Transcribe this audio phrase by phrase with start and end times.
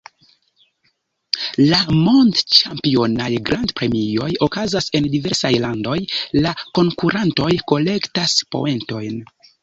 [1.71, 5.97] La mond-ĉampionaj grand-premioj okazas en diversaj landoj,
[6.47, 9.21] la konkurantoj kolektas poentojn.